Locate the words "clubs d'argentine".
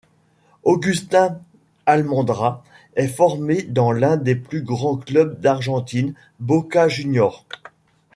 4.97-6.15